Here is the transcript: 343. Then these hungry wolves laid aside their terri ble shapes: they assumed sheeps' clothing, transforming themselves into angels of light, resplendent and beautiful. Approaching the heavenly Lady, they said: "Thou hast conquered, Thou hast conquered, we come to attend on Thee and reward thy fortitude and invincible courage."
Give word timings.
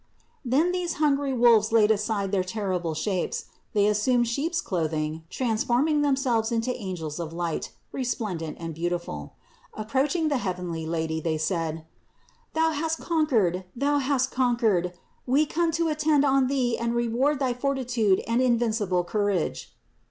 343. 0.41 0.49
Then 0.63 0.71
these 0.71 0.93
hungry 0.93 1.31
wolves 1.31 1.71
laid 1.71 1.91
aside 1.91 2.31
their 2.31 2.41
terri 2.43 2.81
ble 2.81 2.95
shapes: 2.95 3.45
they 3.73 3.85
assumed 3.85 4.27
sheeps' 4.27 4.59
clothing, 4.59 5.21
transforming 5.29 6.01
themselves 6.01 6.51
into 6.51 6.75
angels 6.75 7.19
of 7.19 7.31
light, 7.33 7.71
resplendent 7.91 8.57
and 8.59 8.73
beautiful. 8.73 9.33
Approaching 9.75 10.27
the 10.29 10.39
heavenly 10.39 10.87
Lady, 10.87 11.19
they 11.21 11.37
said: 11.37 11.85
"Thou 12.55 12.71
hast 12.71 12.97
conquered, 12.97 13.63
Thou 13.75 13.99
hast 13.99 14.31
conquered, 14.31 14.93
we 15.27 15.45
come 15.45 15.71
to 15.73 15.87
attend 15.89 16.25
on 16.25 16.47
Thee 16.47 16.79
and 16.79 16.95
reward 16.95 17.37
thy 17.37 17.53
fortitude 17.53 18.23
and 18.27 18.41
invincible 18.41 19.03
courage." 19.03 19.71